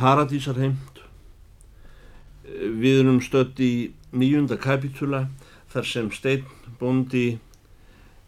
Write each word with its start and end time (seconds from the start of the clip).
Paradísarheimt. 0.00 1.02
Við 2.50 3.02
erum 3.02 3.20
stött 3.22 3.60
í 3.60 3.92
nýjunda 4.16 4.56
kapitula 4.60 5.26
þar 5.70 5.86
sem 5.86 6.08
stein 6.14 6.46
bondi 6.80 7.26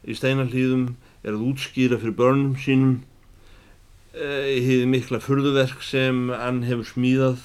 í 0.04 0.14
steinarlýðum 0.18 0.92
er 1.22 1.32
að 1.32 1.46
útskýra 1.48 1.98
fyrir 2.02 2.18
börnum 2.18 2.54
sínum 2.60 3.00
hefði 4.12 4.84
mikla 4.92 5.22
furðuverk 5.24 5.82
sem 5.86 6.26
hann 6.28 6.62
hefur 6.68 6.88
smíðað 6.90 7.40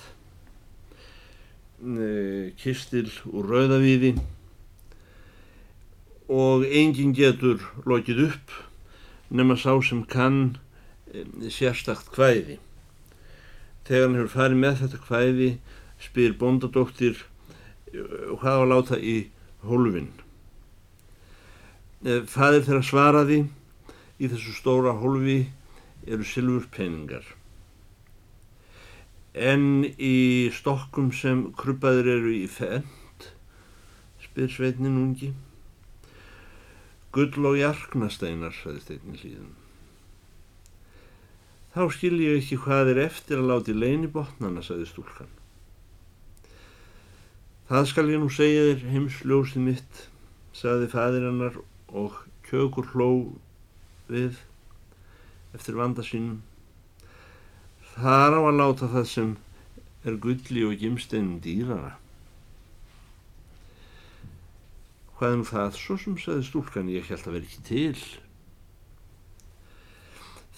kistil 2.60 3.08
úr 3.32 3.48
rauðavíði 3.54 4.16
og 6.34 6.66
enginn 6.68 7.16
getur 7.16 7.62
lokið 7.88 8.24
upp 8.28 8.56
nema 9.32 9.56
sá 9.56 9.72
sem 9.80 10.04
kann 10.04 10.58
sérstakt 11.48 12.12
hvæði. 12.16 12.58
Þegar 13.88 14.04
hann 14.04 14.18
hefur 14.20 14.34
farið 14.34 14.62
með 14.62 14.80
þetta 14.82 15.02
hvæði 15.08 15.50
spyr 16.04 16.34
bondadóttir 16.40 17.22
hvað 17.88 18.58
á 18.60 18.62
að 18.62 18.72
láta 18.72 19.00
í 19.00 19.18
hólfinn. 19.68 20.12
Fæðir 22.04 22.66
þeirra 22.68 22.84
svaraði 22.86 23.40
í 24.20 24.30
þessu 24.30 24.54
stóra 24.58 24.94
hólfi 25.00 25.40
eru 26.08 26.28
silfurpenningar. 26.28 27.26
En 29.38 29.86
í 29.86 30.50
stokkum 30.54 31.12
sem 31.14 31.48
kruppaður 31.58 32.10
eru 32.16 32.34
í 32.34 32.48
fend, 32.50 33.28
spyr 34.24 34.50
sveitnin 34.50 34.98
ungi. 34.98 35.32
Gull 37.14 37.50
og 37.50 37.58
jarknasteinar, 37.60 38.54
sagði 38.58 38.84
steitin 38.84 39.22
hlýðum. 39.22 39.56
Þá 41.78 41.92
skil 41.94 42.16
ég 42.18 42.40
ekki 42.40 42.56
hvað 42.58 42.88
er 42.96 43.00
eftir 43.04 43.38
að 43.38 43.52
láti 43.52 43.74
leini 43.78 44.08
botnana, 44.10 44.64
sagði 44.66 44.88
stúlkan. 44.90 45.28
Það 47.70 47.84
skal 47.92 48.10
ég 48.10 48.24
nú 48.24 48.30
segja 48.34 48.64
þér 48.66 48.86
heimsljósið 48.96 49.62
mitt, 49.62 50.00
sagði 50.58 50.90
fæðir 50.90 51.28
hennar 51.28 51.62
og 51.94 52.18
kjögur 52.48 52.90
hló 52.96 53.10
við 54.10 54.42
eftir 55.54 55.78
vanda 55.78 56.02
sínum. 56.02 56.42
Það 57.94 58.26
er 58.26 58.38
á 58.38 58.42
að 58.42 58.62
láta 58.64 58.94
það 58.98 59.10
sem 59.14 59.34
er 60.02 60.22
gulli 60.26 60.66
og 60.66 60.78
gimsteinum 60.82 61.38
dýrara. 61.46 61.94
Hvað 65.20 65.30
er 65.30 65.44
nú 65.44 65.52
það 65.54 65.84
svo 65.86 66.02
sem 66.02 66.18
sagði 66.26 66.50
stúlkan 66.50 66.90
ég 66.98 67.06
held 67.14 67.30
að 67.30 67.38
vera 67.38 67.52
ekki 67.52 67.68
til? 67.70 68.08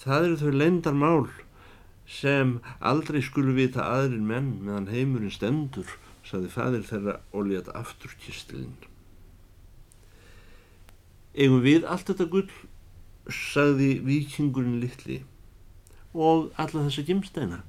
Það 0.00 0.26
eru 0.26 0.36
þau 0.40 0.52
lendarmál 0.56 1.26
sem 2.10 2.54
aldrei 2.80 3.20
skulu 3.22 3.52
vita 3.56 3.84
aðrir 3.84 4.22
menn 4.24 4.54
meðan 4.64 4.88
heimurinn 4.88 5.34
stendur, 5.34 5.90
sagði 6.24 6.52
fæðir 6.54 6.86
þeirra 6.88 7.16
og 7.36 7.50
létt 7.50 7.68
aftur 7.76 8.14
kistilinn. 8.22 8.78
Eigum 11.36 11.60
við 11.62 11.84
allt 11.84 12.08
þetta 12.08 12.26
gull, 12.32 12.48
sagði 13.28 13.92
vikingurinn 14.06 14.80
litli 14.82 15.20
og 16.16 16.48
alla 16.58 16.86
þessa 16.88 17.04
gimsteina. 17.06 17.60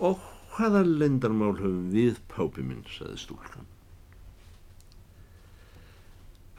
Og 0.00 0.18
hvaða 0.56 0.82
lendarmál 0.84 1.54
höfum 1.60 1.90
við 1.94 2.18
pápi 2.32 2.64
minn, 2.66 2.82
sagði 2.90 3.22
stúlkan. 3.22 3.68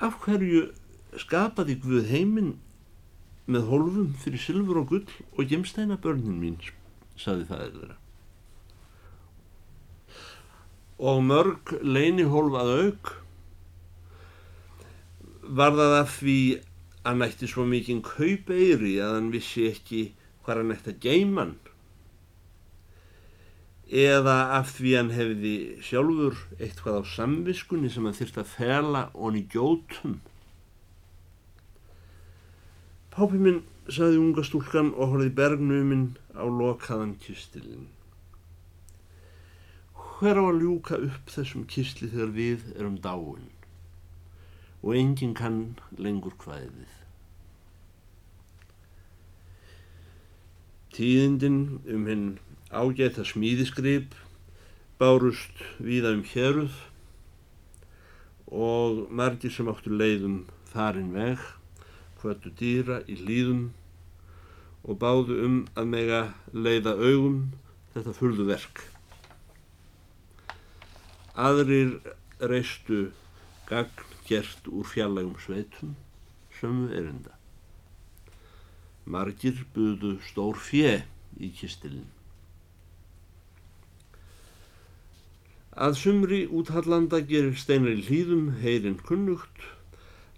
Af 0.02 0.18
hverju 0.24 0.70
skapaði 1.20 1.78
Guð 1.84 2.12
heiminn 2.12 2.54
með 3.52 3.68
hólfum 3.72 4.14
fyrir 4.22 4.42
sylfur 4.42 4.82
og 4.84 4.94
gull 4.94 5.16
og 5.36 5.50
gemsteina 5.50 5.98
börnin 6.00 6.40
mín, 6.40 6.60
sagði 7.20 7.48
það 7.50 7.66
eðra. 7.68 7.98
Og 11.02 11.24
mörg 11.26 11.74
leini 11.82 12.28
hólf 12.30 12.56
að 12.62 12.72
auk 12.78 13.14
var 15.42 15.74
það 15.76 15.98
af 15.98 16.16
því 16.20 16.40
að 17.02 17.18
nætti 17.24 17.50
svo 17.50 17.66
mikinn 17.66 18.04
kaupeiri 18.06 18.94
að 19.02 19.18
hann 19.18 19.32
vissi 19.34 19.66
ekki 19.72 20.04
hvað 20.46 20.62
hann 20.62 20.72
nætti 20.72 20.94
að 20.94 21.04
geiman 21.08 21.56
eða 23.92 24.36
af 24.56 24.70
því 24.78 24.92
hann 24.96 25.10
hefði 25.12 25.56
sjálfur 25.84 26.38
eitthvað 26.58 27.02
á 27.02 27.12
samviskunni 27.12 27.90
sem 27.92 28.06
hann 28.08 28.16
þyrst 28.16 28.38
að 28.40 28.54
fela 28.54 29.02
honni 29.12 29.44
gjótum. 29.52 30.22
Pápi 33.12 33.40
minn, 33.44 33.64
saði 33.92 34.20
unga 34.22 34.44
stúlkan 34.48 34.94
og 34.96 35.12
horfið 35.12 35.34
bergnuminn 35.36 36.06
á 36.32 36.48
lokaðan 36.48 37.18
kistilinn. 37.20 37.90
Hver 40.00 40.40
á 40.40 40.44
að 40.48 40.62
ljúka 40.62 41.00
upp 41.10 41.34
þessum 41.34 41.66
kistli 41.68 42.08
þegar 42.14 42.32
við 42.38 42.64
erum 42.78 42.96
dáin 43.04 43.50
og 44.82 44.96
enginn 44.96 45.36
kann 45.38 45.60
lengur 46.00 46.38
hvaðið. 46.40 46.96
Tíðindin 50.96 51.62
um 51.92 52.08
hinn 52.08 52.28
ágæta 52.72 53.28
smíðisgrip 53.28 54.16
bárust 55.02 55.66
víða 55.84 56.16
um 56.16 56.24
héruð 56.32 56.80
og 58.52 59.08
margir 59.12 59.52
sem 59.52 59.70
áttu 59.72 59.92
leiðum 59.92 60.46
þarinn 60.72 61.12
veg, 61.16 61.40
hvötu 62.22 62.52
dýra 62.58 63.02
í 63.10 63.18
hlýðum 63.20 63.66
og 64.82 64.98
báðu 65.02 65.38
um 65.46 65.58
að 65.78 65.90
mega 65.94 66.22
leiða 66.54 66.96
augum 66.98 67.42
þetta 67.94 68.14
furðu 68.18 68.48
verk. 68.50 68.86
Aðrir 71.36 71.98
reistu 72.52 73.10
gagn 73.70 74.08
gert 74.28 74.68
úr 74.72 74.88
fjallægum 74.88 75.38
sveitum 75.44 75.96
sömu 76.60 76.90
erinda. 76.96 77.36
Margir 79.06 79.64
buðu 79.76 80.18
stór 80.28 80.58
fjö 80.62 81.00
í 81.42 81.50
kistilinn. 81.58 82.10
Að 85.72 85.96
sumri 85.98 86.42
úthallanda 86.52 87.22
gerir 87.26 87.56
steinar 87.58 87.96
í 87.96 88.04
hlýðum 88.06 88.50
heyrinn 88.62 89.00
kunnugt 89.08 89.64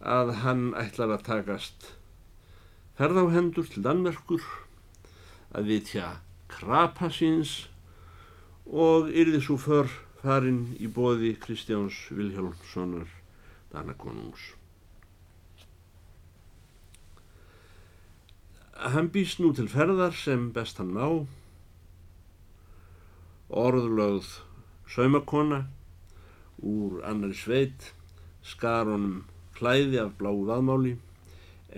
að 0.04 0.34
hann 0.44 0.64
ætlar 0.76 1.14
að 1.16 1.28
takast 1.30 1.94
ferðáhendur 3.00 3.70
til 3.72 3.84
Danmerkur 3.86 4.44
að 5.56 5.70
vitja 5.72 6.10
krapa 6.52 7.08
síns 7.14 7.54
og 8.68 9.08
yrði 9.10 9.40
svo 9.44 9.56
för 9.60 9.88
farinn 10.24 10.76
í 10.80 10.90
bóði 10.92 11.34
Kristjáns 11.40 11.96
Vilhjálmssonar 12.12 13.08
Danakonungs. 13.72 14.54
Hann 18.94 19.10
býst 19.16 19.40
nú 19.40 19.54
til 19.56 19.70
ferðar 19.72 20.16
sem 20.18 20.50
best 20.56 20.80
hann 20.82 20.94
ná, 20.98 21.08
orðlögð 23.48 24.30
saumakona 24.92 25.64
úr 26.60 27.00
annari 27.08 27.38
sveit, 27.38 27.94
skar 28.44 28.90
honum 28.92 29.24
klæði 29.58 30.00
af 30.02 30.14
bláu 30.20 30.44
vaðmáli 30.48 30.98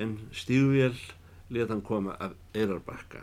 en 0.01 0.17
stígvél 0.33 0.97
let 1.49 1.69
hann 1.69 1.83
koma 1.85 2.15
af 2.19 2.33
eirarbakka. 2.53 3.21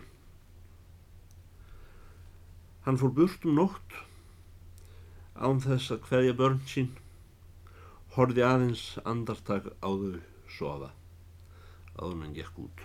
Hann 2.86 2.98
fór 2.98 3.12
burt 3.14 3.44
um 3.46 3.56
nótt 3.58 3.98
án 5.36 5.60
þess 5.64 5.92
að 5.94 6.08
hverja 6.08 6.36
börn 6.38 6.60
sín, 6.68 6.90
horfi 8.14 8.44
aðeins 8.46 8.86
andartak 9.08 9.68
á 9.80 9.88
þau 9.90 10.18
sofa, 10.56 10.90
áður 11.98 12.24
en 12.26 12.34
gekk 12.36 12.58
út. 12.66 12.82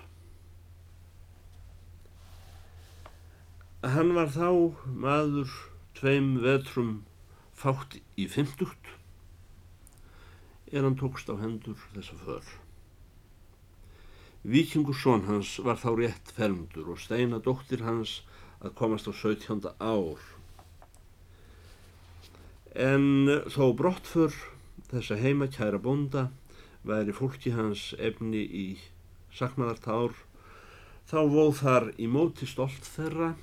Hann 3.86 4.14
var 4.18 4.32
þá 4.34 4.50
maður 5.06 5.52
tveim 5.98 6.38
vetrum 6.42 6.94
fátt 7.58 8.00
í 8.18 8.26
fymtugt 8.30 8.97
er 10.72 10.84
hann 10.84 10.98
tókst 11.00 11.30
á 11.32 11.36
hendur 11.40 11.78
þessa 11.94 12.18
för. 12.24 12.44
Víkingur 14.48 14.96
són 14.96 15.26
hans 15.28 15.58
var 15.64 15.80
þá 15.80 15.90
rétt 15.98 16.34
fermdur 16.36 16.92
og 16.94 17.02
steina 17.04 17.40
dóttir 17.44 17.84
hans 17.84 18.22
að 18.62 18.76
komast 18.80 19.10
á 19.10 19.14
17. 19.14 19.66
ár. 19.80 20.22
En 22.78 23.28
þó 23.50 23.74
brottför 23.76 24.36
þessa 24.92 25.18
heima 25.20 25.50
kæra 25.52 25.82
bonda 25.82 26.28
væri 26.88 27.16
fólki 27.16 27.52
hans 27.58 27.90
efni 27.98 28.44
í 28.46 28.68
saknaðartár 29.36 30.16
þá 31.10 31.20
vóð 31.34 31.54
þar 31.62 31.92
í 31.98 32.08
móti 32.12 32.48
stolt 32.48 32.88
þeirra 32.96 33.34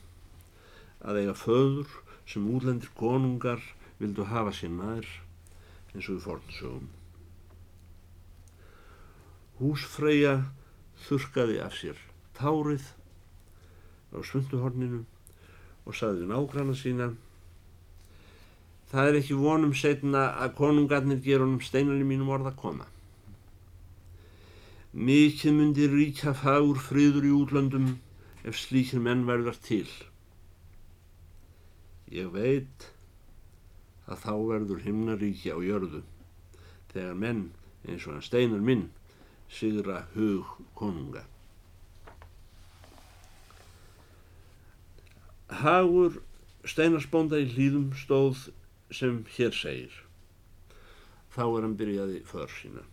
að 1.05 1.21
eiga 1.21 1.37
föður 1.37 2.00
sem 2.29 2.49
útlendir 2.49 2.93
konungar 2.97 3.61
vildu 4.00 4.26
hafa 4.31 4.55
sér 4.56 4.73
nær 4.73 5.09
eins 5.94 6.09
og 6.09 6.17
við 6.17 6.26
fornsögum. 6.29 6.93
Húsfreyja 9.61 10.39
þurkaði 11.06 11.61
af 11.62 11.77
sér 11.79 12.01
tárið, 12.35 12.87
á 14.15 14.19
svunduhorninu 14.23 15.05
og 15.85 15.95
saði 15.95 16.25
við 16.25 16.33
nágranna 16.33 16.75
sína 16.79 17.12
Það 18.95 19.09
er 19.11 19.17
ekki 19.19 19.35
vonum 19.35 19.73
setna 19.75 20.21
að 20.39 20.53
konungarnir 20.55 21.23
ger 21.25 21.43
honum 21.43 21.62
steinunni 21.67 22.05
mínum 22.06 22.29
orða 22.31 22.53
koma. 22.55 22.85
Mikið 24.95 25.57
myndi 25.57 25.89
ríkja 25.91 26.31
fagur 26.39 26.79
friður 26.79 27.27
í 27.27 27.33
útlöndum 27.35 27.89
ef 28.47 28.61
slíkir 28.61 29.03
menn 29.03 29.25
verðar 29.27 29.59
til. 29.67 29.89
Ég 32.15 32.31
veit 32.31 32.87
að 34.07 34.23
þá 34.23 34.35
verður 34.53 34.85
himnaríki 34.85 35.50
á 35.50 35.59
jörðu 35.59 36.05
þegar 36.93 37.19
menn 37.19 37.45
eins 37.89 38.07
og 38.07 38.15
hann 38.15 38.29
steinar 38.29 38.62
minn 38.62 38.87
sigra 39.50 40.05
hug 40.14 40.56
konunga. 40.75 41.25
Hagur 45.49 46.20
steinarsbónda 46.64 47.38
í 47.43 47.50
hlýðum 47.52 47.93
stóð 47.99 48.49
sem 48.94 49.23
hér 49.37 49.55
segir. 49.55 49.94
Þá 51.35 51.44
er 51.44 51.64
hann 51.67 51.79
byrjaði 51.79 52.20
för 52.29 52.50
sína. 52.50 52.85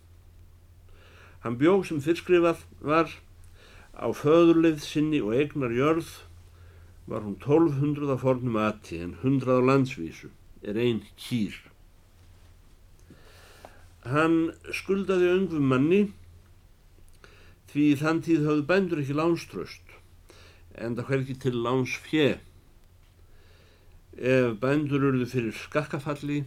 Hann 1.42 1.58
bjóð 1.58 1.88
sem 1.90 2.02
fyrskrifað 2.04 2.66
var 2.86 3.16
á 3.98 4.08
föðurleið 4.14 4.82
sinni 4.86 5.22
og 5.22 5.34
egnar 5.38 5.74
jörð 5.74 6.12
var 7.10 7.26
hún 7.26 7.38
1200 7.40 8.14
af 8.14 8.22
fornum 8.24 8.60
aðti 8.62 9.02
en 9.02 9.16
100 9.22 9.58
á 9.58 9.62
landsvísu 9.66 10.30
er 10.62 10.78
einn 10.78 11.02
kýr. 11.18 11.56
Hann 14.06 14.54
skuldaði 14.74 15.30
öngum 15.34 15.68
manni 15.70 16.02
því 17.72 17.88
þann 18.04 18.24
tíð 18.28 18.48
höfðu 18.48 18.70
bændur 18.70 19.04
ekki 19.04 19.18
lánströst 19.18 19.98
en 20.76 20.96
það 20.96 21.08
hver 21.10 21.22
ekki 21.24 21.38
til 21.46 21.58
láns 21.66 21.98
fjö 22.06 22.30
Ef 24.12 24.58
bændur 24.60 25.06
urðu 25.08 25.26
fyrir 25.32 25.56
skakkafalli, 25.56 26.42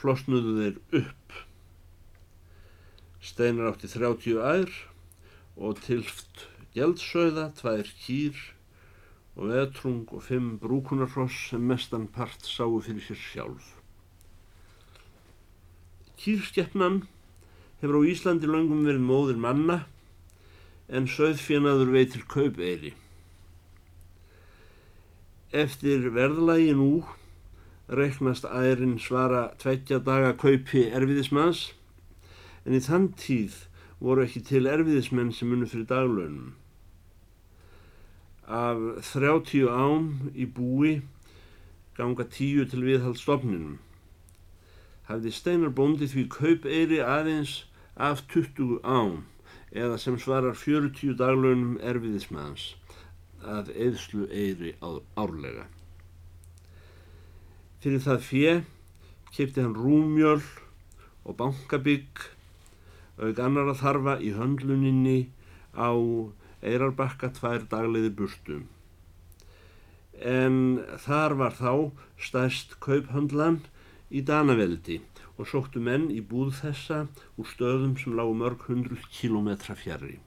flosnuðu 0.00 0.54
þeir 0.56 1.02
upp. 1.02 1.34
Steinar 3.20 3.68
átti 3.68 3.90
30 3.92 4.40
ær 4.40 4.72
og 5.60 5.82
tilft 5.84 6.46
gjeldsauða, 6.72 7.50
tvær 7.60 7.84
kýr 8.00 8.40
og 9.36 9.52
veðtrung 9.52 10.08
og 10.08 10.24
fimm 10.24 10.56
brúkunarross 10.62 11.50
sem 11.50 11.68
mestan 11.68 12.08
part 12.08 12.48
sáu 12.48 12.80
fyrir 12.80 13.04
sér 13.04 13.20
sjálf. 13.20 13.68
Kýrskeppnan 16.16 17.02
hefur 17.82 18.00
á 18.00 18.08
Íslandi 18.08 18.48
langum 18.48 18.86
verið 18.88 19.04
móðir 19.04 19.36
manna 19.36 19.82
en 20.88 21.08
söðfjenaður 21.08 21.92
veitir 21.94 22.24
kaupeyri. 22.28 22.92
Eftir 25.52 26.08
verðlægi 26.14 26.72
nú 26.78 27.02
reiknast 27.92 28.46
ærin 28.48 28.96
svara 29.02 29.50
tveggja 29.60 30.00
daga 30.00 30.32
kaupi 30.40 30.86
erfiðismanns 30.96 31.66
en 32.64 32.78
í 32.78 32.80
þann 32.80 33.10
tíð 33.20 33.58
voru 34.02 34.24
ekki 34.24 34.42
til 34.48 34.66
erfiðismenn 34.70 35.32
sem 35.36 35.50
munum 35.52 35.68
fyrir 35.68 35.88
daglönum. 35.90 36.54
Af 38.48 38.80
30 39.12 39.68
ám 39.70 40.08
í 40.34 40.48
búi 40.48 41.00
ganga 41.96 42.24
tíu 42.24 42.64
til 42.68 42.82
viðhaldstofninum. 42.86 43.76
Hafði 45.10 45.34
Steinar 45.36 45.74
bóndi 45.76 46.08
því 46.08 46.24
kaupeyri 46.32 47.02
aðeins 47.04 47.62
af 47.96 48.24
20 48.32 48.80
ám 48.82 49.22
eða 49.72 49.98
sem 50.00 50.18
svarar 50.20 50.56
40 50.58 51.16
daglönum 51.16 51.78
erfiðismanns 51.80 52.72
að 53.42 53.72
eðslu 53.74 54.28
eiri 54.28 54.74
árlega. 54.82 55.64
Fyrir 57.82 58.04
það 58.04 58.26
fjö 58.28 58.52
kipti 59.32 59.64
hann 59.64 59.74
rúmjöl 59.74 60.42
og 61.24 61.36
bankabygg 61.38 62.20
auk 63.22 63.40
annar 63.40 63.72
að 63.72 63.80
þarfa 63.82 64.14
í 64.20 64.32
höndluninni 64.36 65.18
á 65.74 65.90
eirarbakka 66.62 67.32
tvær 67.38 67.66
dagliði 67.70 68.12
burtum. 68.18 68.66
En 70.22 70.82
þar 71.02 71.34
var 71.40 71.56
þá 71.58 71.72
stærst 72.20 72.76
kauphöndlan 72.84 73.62
í 74.12 74.22
Danaveldi 74.22 75.00
og 75.38 75.48
sóttu 75.48 75.80
menn 75.80 76.10
í 76.12 76.20
búð 76.32 76.52
þessa 76.60 76.98
úr 77.40 77.48
stöðum 77.52 77.96
sem 78.00 78.16
lágu 78.18 78.34
mörg 78.36 78.66
hundruð 78.68 79.06
kilómetra 79.14 79.76
fjari. 79.78 80.18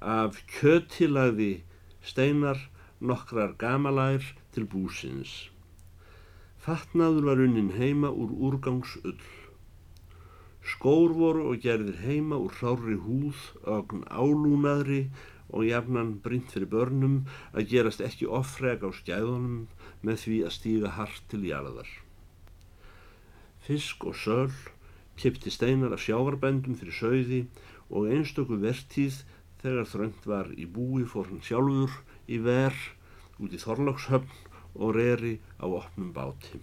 Af 0.00 0.38
kjötilagði 0.48 1.52
steinar 2.00 2.62
nokkrar 3.00 3.56
gamalær 3.60 4.24
til 4.54 4.64
búsins. 4.68 5.50
Fatnaður 6.60 7.26
var 7.30 7.42
unnin 7.44 7.72
heima 7.76 8.10
úr 8.12 8.32
úrgangsull. 8.48 9.20
Skór 10.70 11.14
voru 11.16 11.46
og 11.50 11.62
gerðir 11.64 12.02
heima 12.04 12.36
úr 12.36 12.52
hrári 12.60 12.98
húð, 13.00 13.38
ögn 13.64 14.04
álúnaðri 14.12 15.06
og 15.50 15.64
jafnan 15.66 16.18
brynt 16.24 16.52
fyrir 16.52 16.68
börnum 16.70 17.16
að 17.52 17.72
gerast 17.72 18.04
ekki 18.04 18.28
offreg 18.28 18.84
á 18.86 18.90
skæðunum 18.94 19.66
með 20.06 20.22
því 20.24 20.38
að 20.46 20.56
stíga 20.58 20.94
hart 21.00 21.24
til 21.32 21.42
jarðar. 21.48 21.88
Fisk 23.70 24.02
og 24.10 24.18
söl 24.18 24.50
kipti 25.20 25.52
steinar 25.54 25.94
af 25.94 26.02
sjáarbændum 26.02 26.74
fyrir 26.74 26.96
sögði 26.96 27.44
og 27.90 28.10
einstöku 28.10 28.58
vertíð 28.58 29.22
Þegar 29.60 29.88
þröngt 29.92 30.24
var 30.24 30.46
í 30.56 30.64
búi 30.64 31.02
fór 31.04 31.26
hann 31.28 31.42
sjálfur 31.44 31.92
í 32.32 32.38
ver 32.40 32.76
út 33.44 33.52
í 33.52 33.58
Þorlókshöfn 33.60 34.46
og 34.80 34.94
reri 34.96 35.34
á 35.60 35.68
opnum 35.68 36.14
báti. 36.16 36.60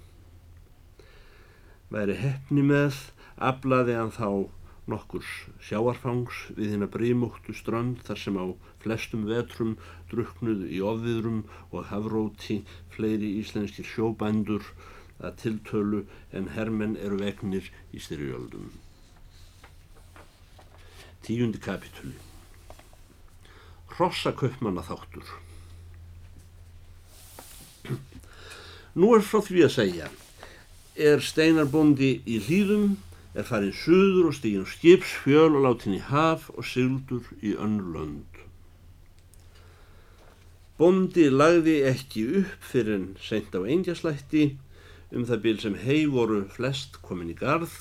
Væri 1.94 2.15
hefni 2.18 2.63
með, 2.65 2.98
aflaði 3.38 4.00
hann 4.00 4.09
þá 4.15 4.50
nokkurs 4.89 5.30
sjáarfangs 5.68 6.39
við 6.57 6.74
hérna 6.74 6.89
brímúttu 6.98 7.54
strönd 7.54 8.01
þar 8.07 8.21
sem 8.24 8.42
á 8.42 8.45
flestum 8.81 9.30
vetrum 9.30 9.77
druknuð 10.09 10.65
í 10.74 10.81
ofviðrum 10.81 11.44
og 11.69 11.92
hafróti 11.92 12.63
fleiri 12.95 13.36
íslenskir 13.44 13.86
sjóbændur 13.86 14.65
að 15.24 15.42
tiltölu 15.42 16.06
en 16.31 16.54
hermenn 16.54 16.98
eru 16.98 17.19
vegnir 17.22 17.72
í 17.94 18.04
styrjöldum. 18.04 18.72
Tíundi 21.25 21.60
kapitúli 21.60 22.16
hrossakaupmanna 23.98 24.83
þáttur. 24.86 25.26
Nú 28.97 29.12
er 29.16 29.26
frá 29.26 29.42
því 29.45 29.64
að 29.66 29.74
segja, 29.74 30.07
er 30.97 31.21
steinarbondi 31.26 32.18
í 32.26 32.40
hlýðum, 32.45 32.95
er 33.38 33.45
farin 33.45 33.74
suður 33.74 34.31
og 34.31 34.38
stígin 34.38 34.66
skipsfjöl 34.69 35.52
og 35.52 35.64
látin 35.66 35.97
í 35.97 36.02
haf 36.02 36.50
og 36.56 36.66
sigldur 36.66 37.26
í 37.42 37.54
önnur 37.57 37.92
lönd. 37.95 38.42
Bondi 40.78 41.26
lagði 41.33 41.80
ekki 41.90 42.24
upp 42.42 42.66
fyrir 42.69 43.00
en 43.00 43.07
seint 43.21 43.54
á 43.57 43.62
eingjaslætti 43.66 44.52
um 45.11 45.28
það 45.28 45.44
bíl 45.44 45.59
sem 45.61 45.78
hei 45.83 46.06
voru 46.11 46.44
flest 46.52 46.99
komin 47.06 47.31
í 47.31 47.37
garð 47.37 47.76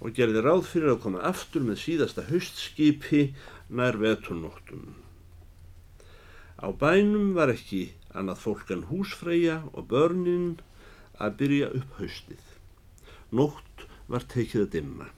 og 0.00 0.14
gerði 0.16 0.44
ráð 0.44 0.64
fyrir 0.70 0.94
að 0.94 1.02
koma 1.04 1.24
aftur 1.24 1.64
með 1.64 1.82
síðasta 1.82 2.26
haustskipi 2.30 3.22
nær 3.68 3.98
veturnóttum. 4.00 4.94
Á 6.56 6.68
bænum 6.72 7.34
var 7.36 7.52
ekki 7.52 7.90
annað 8.16 8.42
fólk 8.44 8.72
en 8.72 8.86
húsfreyja 8.90 9.60
og 9.72 9.88
börnin 9.92 10.56
að 11.20 11.36
byrja 11.42 11.68
upp 11.76 12.00
haustið. 12.00 12.42
Nótt 13.32 13.86
var 14.08 14.24
tekið 14.32 14.66
að 14.66 14.72
dimma. 14.76 15.08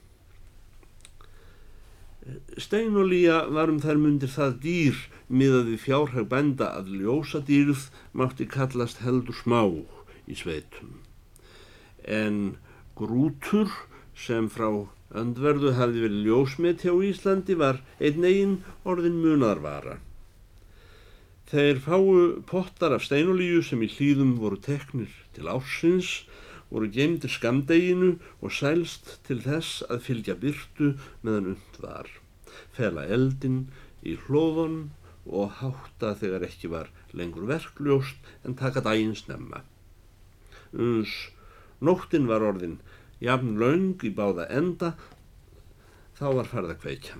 Steinolíja 2.59 3.45
var 3.55 3.71
um 3.71 3.79
þær 3.81 3.99
mundir 4.01 4.31
það 4.31 4.57
dýr 4.63 5.03
miðað 5.29 5.71
við 5.71 5.83
fjárhag 5.85 6.27
benda 6.29 6.71
að 6.77 6.91
ljósa 6.99 7.41
dýrð 7.45 7.87
mátti 8.13 8.47
kallast 8.49 9.01
heldur 9.05 9.37
smá 9.37 9.63
í 10.29 10.37
sveitum. 10.37 10.99
En 12.03 12.57
grútur 12.95 13.71
sem 14.15 14.49
frá 14.51 14.69
öndverðu 15.15 15.73
hafði 15.77 16.03
verið 16.05 16.27
ljósmet 16.27 16.83
hjá 16.85 16.93
Íslandi 17.09 17.55
var 17.57 17.81
einn 17.99 18.25
eigin 18.27 18.59
orðin 18.85 19.17
munarvara. 19.23 19.97
Þeir 21.49 21.79
fáu 21.81 22.09
pottar 22.45 22.93
af 22.93 23.07
steinolíu 23.07 23.63
sem 23.65 23.81
í 23.81 23.89
hlýðum 23.89 24.35
voru 24.37 24.59
teknir 24.61 25.09
til 25.33 25.49
ársins 25.49 26.11
voru 26.69 26.89
geimdir 26.93 27.31
skamdeginu 27.33 28.11
og 28.45 28.53
sælst 28.53 29.15
til 29.25 29.39
þess 29.41 29.81
að 29.89 30.03
fylgja 30.05 30.35
byrtu 30.37 30.91
meðan 31.23 31.55
und 31.55 31.79
var. 31.81 32.09
Fela 32.77 33.07
eldin 33.09 33.63
í 34.05 34.13
hlóðun 34.27 34.91
og 35.25 35.57
hátta 35.59 36.13
þegar 36.21 36.45
ekki 36.45 36.69
var 36.69 36.93
lengur 37.17 37.49
verkljóst 37.49 38.29
en 38.45 38.57
taka 38.59 38.85
daginn 38.85 39.17
snemma. 39.17 39.63
Uns 40.73 41.15
nóttin 41.83 42.27
var 42.29 42.45
orðin 42.45 42.79
jafn 43.23 43.57
laung 43.59 43.99
í 44.03 44.11
báða 44.15 44.47
enda 44.51 44.93
þá 46.19 46.25
var 46.35 46.49
farða 46.51 46.75
kveikja. 46.79 47.19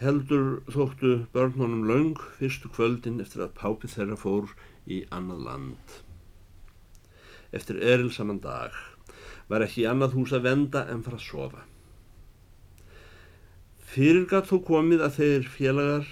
heldur 0.00 0.62
þóttu 0.72 1.10
börnunum 1.34 1.82
laung 1.88 2.20
fyrstu 2.38 2.70
kvöldin 2.72 3.20
eftir 3.20 3.42
að 3.44 3.56
pápi 3.58 3.88
þeirra 3.92 4.16
fór 4.16 4.54
í 4.88 5.02
annað 5.12 5.42
land. 5.44 5.96
Eftir 7.52 7.82
erilsaman 7.84 8.40
dag 8.40 8.76
var 9.50 9.66
ekki 9.66 9.84
annað 9.90 10.16
hús 10.16 10.32
að 10.32 10.46
venda 10.48 10.86
en 10.88 11.04
fara 11.04 11.20
að 11.20 11.26
sofa. 11.26 11.64
Fyrirgat 13.90 14.48
þó 14.48 14.56
komið 14.64 15.04
að 15.04 15.16
þeir 15.18 15.48
félagar, 15.50 16.10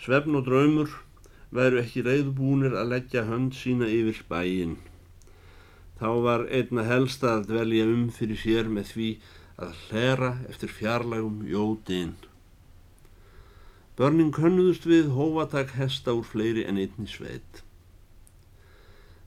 svefn 0.00 0.38
og 0.40 0.46
draumur, 0.48 0.94
væru 1.52 1.82
ekki 1.82 2.02
reyðbúnir 2.06 2.74
að 2.80 2.94
leggja 2.96 3.26
hönd 3.28 3.54
sína 3.54 3.86
yfir 3.92 4.24
bæinn. 4.30 4.78
Þá 6.00 6.08
var 6.26 6.46
einna 6.48 6.84
helst 6.88 7.24
að 7.26 7.48
dvelja 7.52 7.86
um 7.90 8.06
fyrir 8.14 8.40
sér 8.40 8.70
með 8.72 8.92
því 8.94 9.08
að 9.62 9.74
hlera 9.86 10.30
eftir 10.48 10.72
fjarlægum 10.72 11.42
jótiinn. 11.46 12.14
Börnin 13.96 14.32
könnuðust 14.32 14.86
við 14.88 15.12
hófatak 15.16 15.76
hesta 15.76 16.14
úr 16.16 16.24
fleiri 16.24 16.64
en 16.64 16.80
einni 16.80 17.08
sveit. 17.10 17.62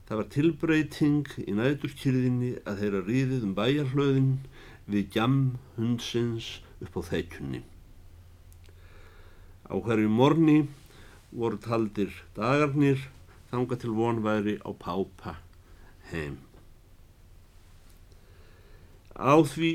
Það 0.06 0.20
var 0.20 0.28
tilbreyting 0.34 1.30
í 1.42 1.54
næturkyrðinni 1.58 2.50
að 2.66 2.82
þeirra 2.82 3.04
ríðið 3.06 3.46
um 3.46 3.54
bæjarhlöðin 3.56 4.32
við 4.90 5.08
gjam 5.16 5.38
hundsins 5.78 6.50
upp 6.82 6.98
á 6.98 7.02
þeikjunni. 7.08 7.62
Á 9.66 9.74
hverju 9.82 10.10
morni 10.10 10.58
voru 11.32 11.58
taldir 11.62 12.14
dagarnir 12.36 13.08
þanga 13.50 13.78
til 13.82 13.94
vonværi 13.98 14.58
á 14.62 14.70
pápa 14.70 15.38
heim. 16.12 16.45
Á 19.16 19.40
því 19.40 19.70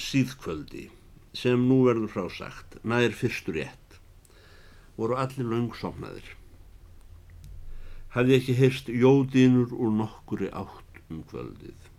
síðkvöldi 0.00 0.88
sem 1.36 1.66
nú 1.68 1.82
verður 1.84 2.08
frásagt, 2.14 2.78
nær 2.80 3.12
fyrstur 3.12 3.58
rétt, 3.58 3.98
voru 4.96 5.18
allir 5.20 5.44
langsofnaðir. 5.50 6.30
Hafði 8.14 8.38
ekki 8.38 8.54
heyrst 8.56 8.88
jódínur 8.88 9.74
úr 9.74 9.92
nokkuri 9.98 10.48
átt 10.54 11.00
um 11.10 11.24
kvöldið. 11.28 11.90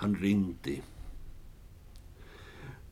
Hann 0.00 0.14
ringdi. 0.16 0.78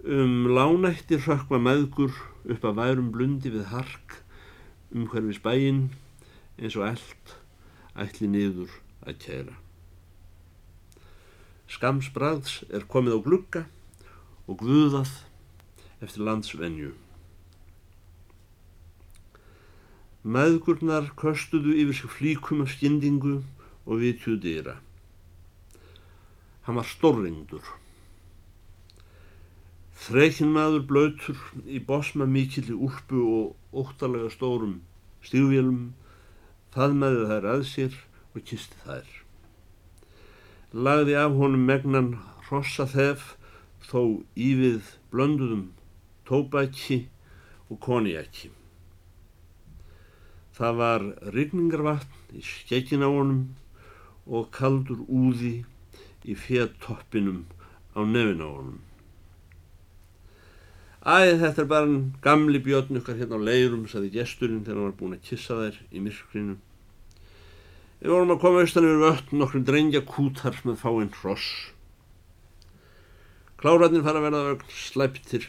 Um 0.05 0.50
lánættir 0.52 1.23
hrökkva 1.25 1.62
meðgur 1.62 2.12
upp 2.45 2.67
að 2.67 2.83
værum 2.83 3.09
blundi 3.14 3.55
við 3.55 3.71
hark 3.73 4.19
um 4.93 5.09
hverfis 5.09 5.40
bæinn 5.40 5.88
eins 6.59 6.76
og 6.76 6.90
allt 6.90 7.35
ætli 7.97 8.28
niður 8.31 8.76
að 9.07 9.19
kæra. 9.25 9.57
Skamsbræðs 11.79 12.65
er 12.75 12.83
komið 12.91 13.13
á 13.15 13.19
glugga 13.23 13.61
og 14.51 14.57
guðað 14.65 15.13
eftir 16.03 16.25
landsvenju. 16.27 16.89
Maðgurnar 20.27 21.13
köstuðu 21.21 21.77
yfir 21.79 21.99
sig 22.01 22.11
flíkum 22.17 22.65
af 22.65 22.73
skyndingu 22.73 23.37
og 23.87 24.03
vitjuð 24.03 24.41
dýra. 24.43 24.75
Hann 26.67 26.81
var 26.81 26.89
stórringdur. 26.91 27.63
Þreikinn 30.03 30.51
maður 30.59 30.83
blöytur 30.91 31.47
í 31.63 31.79
bosma 31.79 32.27
mikill 32.27 32.67
í 32.75 32.75
úlpu 32.75 33.23
og 33.23 33.87
óttalega 33.87 34.35
stórum 34.35 34.81
stígvélum, 35.23 35.95
faðmaði 36.75 37.31
þær 37.31 37.51
að 37.55 37.65
sér 37.71 38.03
og 38.35 38.43
kisti 38.51 38.83
þær 38.83 39.18
lagði 40.73 41.15
af 41.17 41.37
honum 41.39 41.65
megnan 41.65 42.09
rossa 42.51 42.85
þef 42.89 43.35
þó 43.89 44.25
ívið 44.37 44.95
blönduðum 45.13 45.69
tóbæki 46.29 47.07
og 47.71 47.81
koniaki. 47.81 48.51
Það 50.59 50.81
var 50.83 51.07
rigningarvatn 51.33 52.37
í 52.37 52.43
skekkin 52.45 53.07
á 53.07 53.09
honum 53.09 53.55
og 54.27 54.51
kaldur 54.53 55.07
úði 55.09 55.63
í 56.29 56.37
fjettoppinum 56.37 57.47
á 57.97 58.05
nefin 58.05 58.45
á 58.45 58.49
honum. 58.49 58.79
Æð 61.09 61.39
þetta 61.41 61.63
er 61.63 61.69
bara 61.71 61.89
en 61.89 62.01
gamli 62.21 62.61
björn 62.61 62.99
ykkar 63.01 63.17
hérna 63.17 63.39
á 63.41 63.47
leirum, 63.49 63.87
saði 63.89 64.11
gesturinn 64.13 64.65
þegar 64.67 64.83
hann 64.83 64.91
var 64.91 64.99
búin 64.99 65.17
að 65.17 65.29
kissa 65.31 65.57
þær 65.57 65.79
í 65.89 66.03
myrkrinu. 66.05 66.59
Við 67.99 68.12
vorum 68.14 68.31
að 68.37 68.40
koma 68.45 68.62
austan 68.62 68.87
yfir 68.87 69.00
vötn 69.02 69.40
nokkrum 69.40 69.64
drengja 69.67 70.05
kútar 70.07 70.59
með 70.62 70.76
fáinn 70.85 71.11
hross. 71.19 71.49
Kláratnir 73.59 74.05
fara 74.07 74.21
að 74.21 74.26
verða 74.28 74.43
ögn 74.52 74.69
slæptir, 74.71 75.49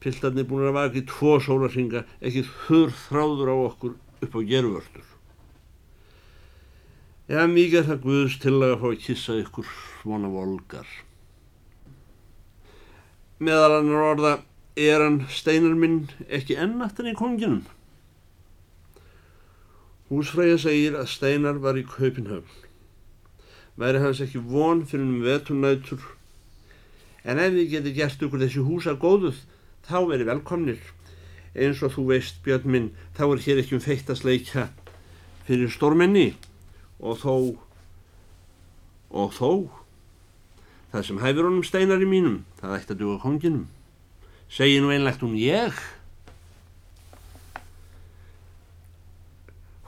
piltarnir 0.00 0.46
búin 0.48 0.70
að 0.70 0.78
vaka 0.78 0.96
í 0.96 1.04
tvo 1.10 1.34
sólarhinga, 1.44 2.06
ekki 2.24 2.46
þurr 2.64 2.94
þráður 3.02 3.52
á 3.52 3.56
okkur 3.66 3.98
upp 4.24 4.36
á 4.36 4.40
geruvörtur. 4.48 5.10
Já, 7.30 7.44
mikið 7.46 7.76
er 7.82 7.84
það 7.90 8.00
Guðs 8.06 8.38
til 8.42 8.54
að 8.56 8.72
fá 8.80 8.86
að 8.88 9.02
kissa 9.04 9.36
ykkur 9.38 9.68
svona 10.00 10.30
volgar. 10.32 10.88
Meðal 13.44 13.76
annar 13.76 14.06
orða 14.08 14.32
er 14.80 15.04
hann 15.04 15.20
steinar 15.28 15.76
minn 15.76 16.00
ekki 16.32 16.56
ennattan 16.58 17.12
í 17.12 17.14
konginum. 17.16 17.62
Húsfræja 20.10 20.56
segir 20.58 20.96
að 20.98 21.06
Steinar 21.06 21.60
var 21.62 21.76
í 21.78 21.84
Kaupinhöfn. 21.86 22.64
Væri 23.78 24.00
hans 24.02 24.18
ekki 24.24 24.40
von 24.42 24.82
fyrir 24.82 25.06
um 25.06 25.20
veturnætur. 25.22 26.02
En 27.22 27.38
ef 27.38 27.52
þið 27.54 27.68
getur 27.70 27.94
gert 27.94 28.24
ykkur 28.26 28.42
þessi 28.42 28.64
húsa 28.66 28.96
góðuð, 28.98 29.38
þá 29.86 29.98
veri 30.10 30.26
velkomnir. 30.26 30.80
Eins 31.54 31.82
og 31.86 31.94
þú 31.94 32.08
veist, 32.08 32.42
Björn 32.42 32.66
minn, 32.66 32.88
þá 33.14 33.22
er 33.28 33.44
hér 33.44 33.62
ekki 33.62 33.78
um 33.78 33.84
feitt 33.84 34.10
að 34.10 34.18
sleikja 34.24 34.66
fyrir 35.46 35.70
stórmenni. 35.70 36.32
Og 36.98 37.22
þó, 37.22 37.34
og 39.14 39.30
þó, 39.38 39.52
það 40.90 41.06
sem 41.06 41.22
hæfur 41.22 41.52
honum 41.52 41.62
Steinar 41.62 42.02
í 42.02 42.10
mínum, 42.10 42.42
það 42.58 42.76
ætti 42.80 42.96
að 42.96 43.02
duga 43.04 43.22
konginum. 43.22 43.68
Segji 44.50 44.82
nú 44.82 44.90
einlegt 44.90 45.22
um 45.22 45.38
ég. 45.38 45.78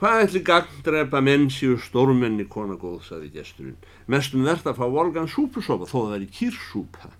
Hvað 0.03 0.21
ætli 0.25 0.39
gagndrepa 0.43 1.21
menn 1.23 1.45
síu 1.47 1.77
stórmenni 1.79 2.43
konagóð, 2.51 3.05
saði 3.05 3.29
gesturinn. 3.31 3.77
Mestum 4.11 4.41
verðt 4.43 4.65
að 4.67 4.81
fá 4.81 4.89
volgan 4.91 5.29
súpusopa 5.31 5.87
þó 5.87 5.93
það 5.93 6.09
væri 6.11 6.27
kýrsúpa. 6.35 7.11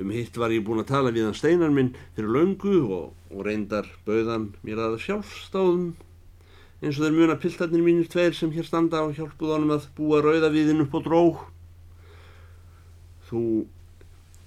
Um 0.00 0.14
hitt 0.16 0.38
var 0.40 0.54
ég 0.56 0.64
búin 0.64 0.80
að 0.80 0.88
tala 0.94 1.12
við 1.12 1.26
hann 1.26 1.36
steinar 1.36 1.74
minn 1.76 1.90
fyrir 2.16 2.32
laungu 2.38 2.72
og, 2.86 3.12
og 3.28 3.44
reyndar 3.44 3.92
bauðan 4.08 4.48
mér 4.64 4.80
aða 4.86 5.02
sjálfstáðum 5.04 5.84
eins 6.80 6.94
og 6.94 7.04
þeir 7.04 7.18
muna 7.18 7.38
piltarnir 7.44 7.84
mínir 7.84 8.08
tveir 8.08 8.40
sem 8.40 8.56
hér 8.56 8.64
standa 8.64 9.04
og 9.04 9.20
hjálpuð 9.20 9.54
honum 9.58 9.76
að 9.76 9.92
búa 10.00 10.24
rauða 10.24 10.48
viðinn 10.56 10.86
upp 10.88 10.96
á 10.96 11.00
dróg. 11.04 11.46
Þú 13.28 13.46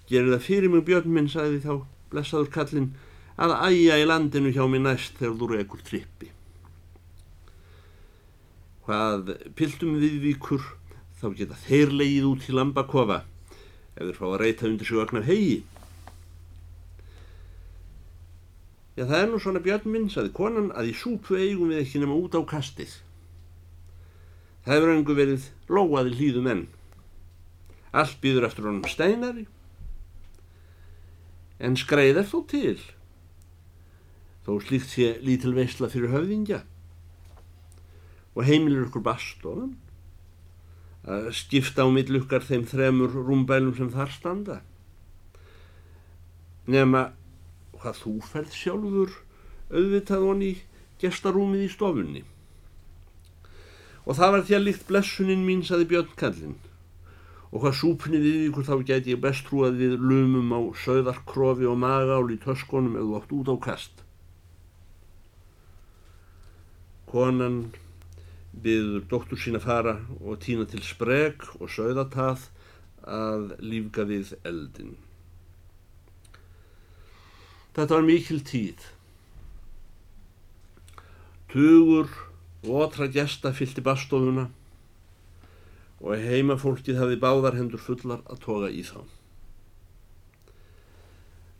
gerir 0.09 0.33
það 0.39 0.45
fyrir 0.49 0.73
mig 0.73 0.87
björn 0.89 1.13
minn, 1.13 1.29
sagði 1.29 1.61
þá 1.69 1.73
blessaður 2.09 2.53
kallinn, 2.57 2.93
að 3.37 3.59
æja 3.61 4.01
í 4.01 4.09
landinu 4.09 4.57
hjá 4.57 4.65
mig 4.65 4.87
næst 4.89 5.21
þegar 5.21 5.37
þú 5.37 5.55
rekur 5.59 5.85
trippi 5.85 6.33
hvað 8.91 9.29
piltum 9.55 9.99
viðvíkur 10.01 10.63
þá 11.21 11.27
geta 11.37 11.57
þeir 11.63 11.93
leið 11.95 12.25
út 12.27 12.47
í 12.49 12.55
lambakofa 12.55 13.21
ef 13.95 14.01
þeir 14.01 14.17
fá 14.17 14.25
að 14.27 14.39
reyta 14.41 14.67
undir 14.67 14.87
sig 14.87 14.99
vagnar 14.99 15.27
hegi. 15.27 15.61
Já 18.97 19.05
það 19.05 19.21
er 19.21 19.29
nú 19.31 19.39
svona 19.39 19.61
björn 19.63 19.87
minn, 19.93 20.09
saði 20.11 20.33
konan, 20.35 20.67
að 20.75 20.91
í 20.91 20.95
súpu 20.97 21.37
eigum 21.39 21.71
við 21.71 21.85
ekki 21.85 22.01
nema 22.01 22.17
út 22.19 22.35
á 22.35 22.41
kastið. 22.43 22.97
Það 24.65 24.75
hefur 24.75 24.93
öngu 24.97 25.15
verið 25.15 25.47
lóaði 25.71 26.15
hlýðu 26.17 26.43
menn. 26.45 26.65
Allt 27.95 28.19
býður 28.23 28.49
eftir 28.49 28.67
honum 28.67 28.91
steinari, 28.91 29.45
en 31.63 31.79
skreiðar 31.79 32.27
þó 32.27 32.37
til. 32.51 32.75
Þó 34.43 34.53
slíkt 34.65 34.91
sé 34.91 35.13
lítil 35.23 35.55
veysla 35.55 35.87
fyrir 35.91 36.11
höfðingja 36.11 36.63
og 38.35 38.45
heimilir 38.47 38.87
ykkur 38.87 39.03
bastofan 39.05 39.73
að 41.01 41.31
skipta 41.35 41.83
á 41.83 41.89
millukkar 41.89 42.45
þeim 42.45 42.67
þremur 42.69 43.15
rúmbælum 43.25 43.73
sem 43.77 43.89
þar 43.91 44.11
standa. 44.13 44.57
Nema 46.69 47.09
hvað 47.81 48.03
þú 48.03 48.13
færð 48.29 48.51
sjálfur 48.53 49.15
auðvitað 49.71 50.27
honni 50.27 50.51
gestarúmið 51.01 51.65
í 51.65 51.71
stofunni. 51.73 52.23
Og 54.05 54.17
það 54.17 54.35
var 54.35 54.43
því 54.45 54.57
að 54.57 54.67
líkt 54.67 54.85
blessunin 54.89 55.45
mín 55.45 55.65
saði 55.65 55.89
Björn 55.89 56.13
Kallin 56.17 56.59
og 57.51 57.65
hvað 57.65 57.75
súpnið 57.81 58.23
við 58.23 58.43
ykkur 58.47 58.67
þá 58.67 58.75
gæti 58.87 59.11
ég 59.11 59.23
best 59.23 59.43
trúað 59.47 59.81
við 59.81 59.97
lumum 59.99 60.53
á 60.55 60.59
söðarkrofi 60.85 61.67
og 61.67 61.81
magál 61.81 62.31
í 62.31 62.39
töskonum 62.39 62.95
eða 62.95 63.17
oft 63.19 63.33
út 63.35 63.51
á 63.51 63.55
kast. 63.65 64.05
Konan 67.11 67.65
byður 68.51 69.05
dóttur 69.11 69.39
sína 69.39 69.61
fara 69.63 69.95
og 70.19 70.41
týna 70.43 70.67
til 70.67 70.81
spreg 70.83 71.45
og 71.59 71.71
sögðatað 71.71 72.49
að 73.07 73.53
lífga 73.63 74.05
við 74.09 74.33
eldin. 74.43 74.97
Þetta 77.71 77.95
var 77.95 78.03
mikil 78.03 78.41
tíð. 78.43 78.83
Tugur 81.51 82.11
votra 82.63 83.07
gesta 83.11 83.53
fylgti 83.55 83.83
bastofuna 83.83 84.49
og 86.01 86.19
heimafólkið 86.19 86.99
hafði 86.99 87.17
báðar 87.21 87.57
hendur 87.59 87.81
fullar 87.81 88.21
að 88.27 88.43
toga 88.43 88.69
í 88.73 88.83
þá. 88.83 89.01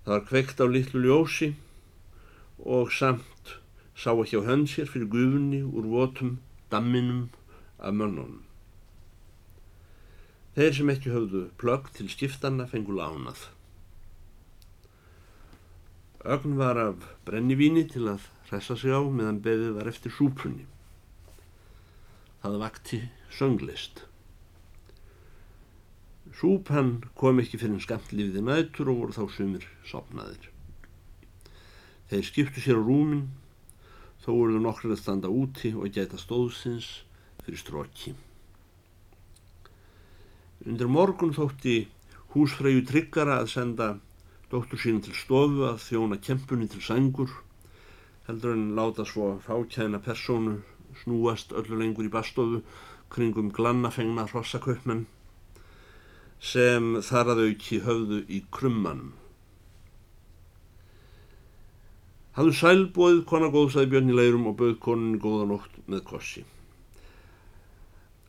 Það 0.03 0.13
var 0.13 0.23
kveikt 0.27 0.61
á 0.61 0.65
litlu 0.65 1.01
ljósi 1.05 1.51
og 2.65 2.91
samt 2.93 3.57
sá 3.95 4.11
ekki 4.11 4.41
á 4.41 4.47
hönd 4.47 4.69
sér 4.69 4.89
fyrir 4.89 5.09
gufunni 5.13 5.61
úr 5.63 5.87
votum 5.91 6.39
damminum 6.71 7.29
af 7.79 7.93
mönnunum. 7.93 8.41
Þeir 10.55 10.73
sem 10.75 10.91
ekki 10.91 11.11
höfðu 11.13 11.45
plögg 11.61 11.89
til 11.95 12.09
skiptanna 12.11 12.65
fengu 12.67 12.95
lánað. 12.97 13.45
Ögn 16.27 16.57
var 16.59 16.77
af 16.77 17.05
brennivíni 17.25 17.85
til 17.89 18.09
að 18.11 18.27
hressa 18.49 18.75
sig 18.77 18.91
á 18.93 19.01
meðan 19.01 19.39
beðið 19.41 19.77
var 19.79 19.89
eftir 19.89 20.13
súpunni. 20.13 20.67
Það 22.43 22.57
vakti 22.61 22.99
sönglist. 23.31 24.03
Súpan 26.35 26.99
kom 27.15 27.39
ekki 27.41 27.57
fyrir 27.61 27.77
en 27.77 27.83
skamt 27.83 28.11
lífiði 28.13 28.43
nætur 28.45 28.91
og 28.91 28.99
voru 29.01 29.15
þá 29.15 29.23
sumir 29.37 29.65
sopnaðir. 29.87 30.51
Þeir 32.11 32.27
skiptu 32.27 32.63
sér 32.63 32.79
á 32.79 32.83
rúmin, 32.83 33.29
þó 34.21 34.29
voruðu 34.35 34.61
nokkur 34.63 34.93
að 34.93 35.01
standa 35.01 35.31
úti 35.31 35.73
og 35.73 35.89
geta 35.95 36.19
stóðsins 36.21 36.89
fyrir 37.41 37.61
stróki. 37.61 38.13
Undir 40.65 40.89
morgun 40.93 41.33
þótti 41.33 41.77
húsfræju 42.35 42.83
tryggara 42.87 43.39
að 43.41 43.53
senda 43.55 43.87
dóttur 44.51 44.81
sín 44.83 44.99
til 45.01 45.15
stofu 45.17 45.65
að 45.69 45.81
þjóna 45.87 46.19
kempunni 46.21 46.67
til 46.69 46.83
sængur 46.85 47.31
heldur 48.27 48.53
en 48.53 48.75
láta 48.77 49.05
svo 49.07 49.33
fákjæna 49.45 50.01
persónu 50.05 50.59
snúast 51.01 51.55
öllu 51.57 51.79
lengur 51.79 52.05
í 52.05 52.13
bastofu 52.13 52.61
kringum 53.11 53.49
glannafengna 53.55 54.27
hrossakaupmenn 54.29 55.07
sem 56.51 56.93
þar 57.09 57.33
að 57.33 57.43
auki 57.47 57.81
höfðu 57.85 58.21
í 58.29 58.43
krummanum. 58.53 59.11
Hafðu 62.37 62.53
sælbóið 62.55 63.21
konar 63.27 63.51
góðsæði 63.51 63.91
björn 63.91 64.11
í 64.13 64.15
leirum 64.15 64.47
og 64.47 64.57
bauð 64.59 64.77
koninni 64.83 65.19
góðanótt 65.19 65.79
með 65.91 66.03
kossi. 66.07 66.43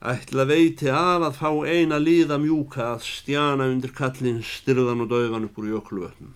Ætla 0.03 0.43
veiti 0.51 0.89
af 0.91 1.23
að 1.23 1.37
fá 1.39 1.51
eina 1.63 2.01
líða 2.03 2.41
mjúka 2.43 2.89
að 2.97 3.05
stjana 3.07 3.69
undir 3.71 3.93
kallin 3.95 4.41
styrðan 4.43 5.05
og 5.05 5.13
dauðan 5.13 5.47
upp 5.47 5.61
úr 5.63 5.69
jökluvötnum. 5.71 6.33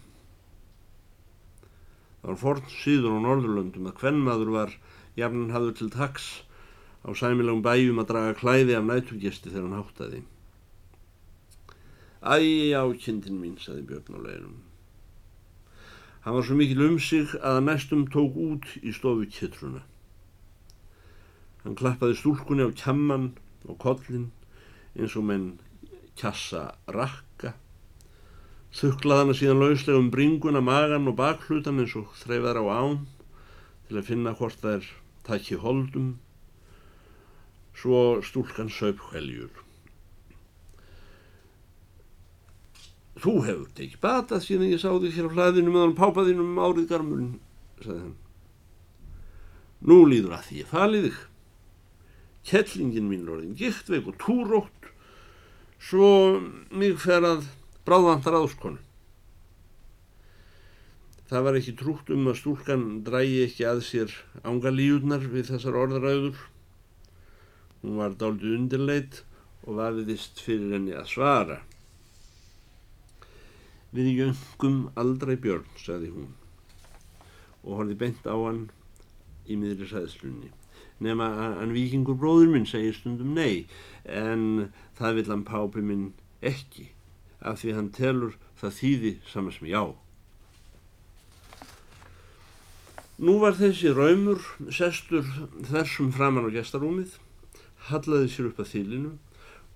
Það 2.20 2.30
var 2.30 2.38
forn 2.44 2.70
síður 2.70 3.18
á 3.18 3.25
Norðurlöndum 3.25 3.90
að 3.90 3.99
hvennmaður 4.04 4.52
var 4.54 4.76
jafn 5.18 5.50
hafður 5.50 5.75
til 5.80 5.90
taks 5.90 6.30
á 7.02 7.11
sæmilegum 7.18 7.66
bæjum 7.66 7.99
að 8.02 8.08
draga 8.12 8.38
klæði 8.38 8.78
af 8.78 8.87
nætugesti 8.87 9.50
þegar 9.50 9.66
hann 9.66 9.78
háttaði. 9.80 10.23
Æi 12.23 12.75
á 12.75 12.82
kindin 12.99 13.38
mín, 13.38 13.58
saði 13.62 13.82
Björn 13.87 14.18
á 14.18 14.20
leirum. 14.23 14.65
Hann 16.26 16.35
var 16.35 16.42
svo 16.42 16.56
mikil 16.59 16.80
um 16.83 16.97
sig 16.99 17.37
að 17.38 17.52
hann 17.54 17.68
næstum 17.71 18.00
tók 18.11 18.35
út 18.35 18.64
í 18.83 18.90
stofu 18.90 19.28
kittruna. 19.30 19.85
Hann 21.62 21.76
klappaði 21.78 22.16
stúlkunni 22.18 22.66
á 22.66 22.75
kjamman 22.80 23.28
og 23.71 23.76
kollin 23.85 24.25
eins 24.99 25.14
og 25.14 25.23
menn 25.28 25.45
kjassa 26.18 26.64
rakka. 26.97 27.52
Þuklaði 28.75 29.23
hana 29.23 29.37
síðan 29.38 29.62
lauslega 29.62 30.00
um 30.02 30.09
bringuna, 30.11 30.64
magan 30.66 31.06
og 31.06 31.14
bakhlutan 31.21 31.78
eins 31.78 31.95
og 31.95 32.11
þreifðar 32.18 32.59
á 32.59 32.64
án 32.75 32.99
til 33.87 34.00
að 34.00 34.09
finna 34.11 34.35
hvort 34.35 34.59
þær 34.66 34.90
takki 35.31 35.61
holdum. 35.62 36.16
Svo 37.79 38.18
stúlkan 38.27 38.66
söp 38.66 38.98
hveljur 39.12 39.65
Þú 43.16 43.33
hefur 43.46 43.68
tekið 43.76 44.02
batað 44.02 44.44
síðan 44.44 44.72
ég 44.74 44.83
sá 44.83 44.90
þig 44.92 45.16
hér 45.16 45.31
á 45.33 45.35
hlaðinu 45.37 45.72
meðan 45.72 45.96
pápaðinum 45.96 46.52
um 46.52 46.61
árið 46.61 46.90
garmurinn, 46.90 47.33
sagði 47.81 48.02
hann. 48.02 48.16
Nú 49.87 50.02
líður 50.09 50.37
að 50.37 50.46
því 50.48 50.61
ég 50.61 50.70
falið 50.72 51.09
þig 51.09 51.24
kettlingin 52.46 53.09
mín 53.11 53.24
er 53.26 53.37
orðin 53.37 53.57
giftveik 53.59 54.07
og 54.11 54.18
túrótt 54.22 54.90
svo 55.83 56.11
mig 56.70 56.98
fer 57.02 57.24
að 57.26 57.48
bráðvantar 57.87 58.38
áskonu. 58.38 58.83
Það 61.26 61.46
var 61.46 61.59
ekki 61.59 61.74
trútt 61.79 62.11
um 62.14 62.29
að 62.31 62.38
stúlkan 62.38 62.85
drægi 63.07 63.40
ekki 63.48 63.64
að 63.66 63.81
sér 63.88 64.12
ángalíunar 64.46 65.24
við 65.33 65.50
þessar 65.50 65.79
orðaræður. 65.81 66.37
Hún 67.83 67.98
var 67.98 68.14
dálítið 68.14 68.55
undirleit 68.61 69.24
og 69.66 69.81
vafiðist 69.81 70.38
fyrir 70.44 70.76
henni 70.76 70.94
að 70.94 71.11
svara. 71.11 71.59
Við 73.96 74.12
jöngum 74.12 74.80
aldrei 75.00 75.37
björn, 75.40 75.68
sagði 75.80 76.12
hún 76.12 76.35
og 77.66 77.80
horfið 77.80 77.98
beint 77.98 78.26
á 78.30 78.37
hann 78.37 78.66
í 79.50 79.56
miðri 79.59 79.88
sæðslunni 79.90 80.52
nema 81.02 81.28
að 81.61 81.74
vikingur 81.76 82.16
bróður 82.20 82.52
minn 82.52 82.68
segir 82.68 82.94
stundum 82.96 83.35
nei 83.37 83.66
en 84.04 84.70
það 84.96 85.18
vil 85.18 85.26
hann 85.32 85.44
pápi 85.48 85.85
minn 85.85 86.06
ekki 86.40 86.90
af 87.40 87.61
því 87.61 87.76
hann 87.76 87.92
telur 87.94 88.37
það 88.61 88.76
þýði 88.78 89.12
saman 89.28 89.56
sem 89.56 89.68
já. 89.70 89.82
Nú 93.16 93.38
var 93.40 93.56
þessi 93.56 93.92
raumur 93.96 94.42
sestur 94.72 95.24
þessum 95.70 96.11
framann 96.12 96.48
á 96.48 96.56
gestarúmið, 96.56 97.14
hallaði 97.88 98.32
sér 98.32 98.50
upp 98.50 98.61
að 98.61 98.72
þýlinu 98.74 99.12